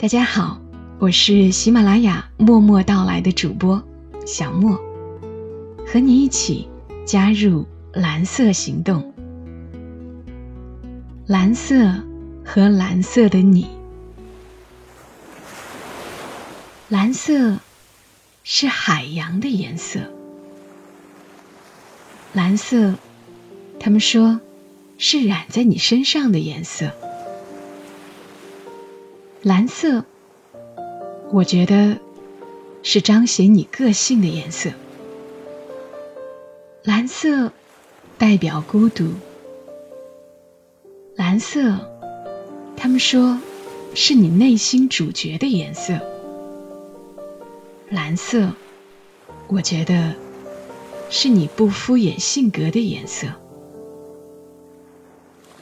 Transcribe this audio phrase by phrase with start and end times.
[0.00, 0.60] 大家好，
[1.00, 3.82] 我是喜马拉雅默默到来的主播
[4.24, 4.80] 小莫，
[5.84, 6.68] 和你一起
[7.04, 9.12] 加入蓝色行动。
[11.26, 11.92] 蓝色
[12.44, 13.66] 和蓝色的你，
[16.88, 17.58] 蓝色
[18.44, 19.98] 是海洋的颜色。
[22.32, 22.94] 蓝色，
[23.80, 24.40] 他们说
[24.96, 26.92] 是染在你身上的颜色。
[29.48, 30.04] 蓝色，
[31.30, 31.96] 我觉得
[32.82, 34.72] 是彰显你个性的颜色。
[36.84, 37.50] 蓝色
[38.18, 39.14] 代表孤独。
[41.16, 41.78] 蓝色，
[42.76, 43.40] 他们说
[43.94, 45.98] 是你内心主角的颜色。
[47.88, 48.52] 蓝色，
[49.46, 50.14] 我觉得
[51.08, 53.28] 是你不敷衍性格的颜色。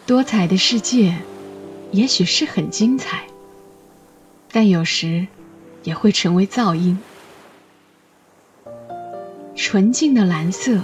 [0.06, 1.18] 多彩的世界，
[1.92, 3.28] 也许是很精彩。
[4.56, 5.26] 但有时
[5.84, 6.98] 也会成为噪音。
[9.54, 10.80] 纯净的蓝色，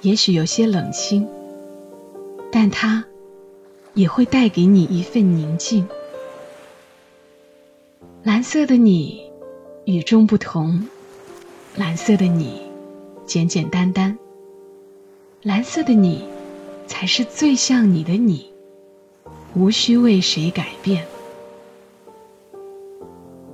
[0.00, 1.28] 也许有些冷清，
[2.50, 3.04] 但它
[3.94, 5.86] 也会带给你一份宁静。
[8.24, 9.30] 蓝色的你
[9.84, 10.88] 与众不同，
[11.76, 12.62] 蓝色的你
[13.24, 14.18] 简简单单，
[15.40, 16.24] 蓝色的你
[16.88, 18.50] 才是最像你的你，
[19.54, 21.06] 无需为谁改变。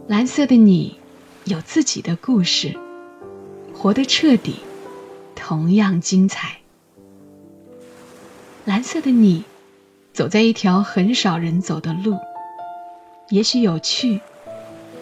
[0.09, 0.97] 蓝色的你，
[1.45, 2.77] 有自己的故事，
[3.73, 4.57] 活得彻底，
[5.37, 6.59] 同样精彩。
[8.65, 9.45] 蓝色的你，
[10.13, 12.19] 走在一条很少人走的路，
[13.29, 14.21] 也许有趣，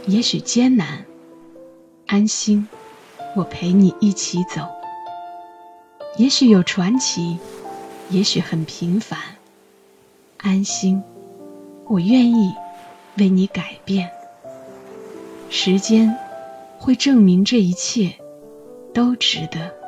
[0.06, 1.06] 也许艰难，
[2.06, 2.68] 安心，
[3.34, 4.68] 我陪你一起走。
[6.18, 7.38] 也许有传奇，
[8.10, 9.18] 也许很平凡，
[10.36, 11.02] 安心，
[11.86, 12.54] 我愿意
[13.16, 14.10] 为你改变。
[15.52, 16.16] 时间
[16.78, 18.14] 会证明这一切
[18.94, 19.80] 都值得。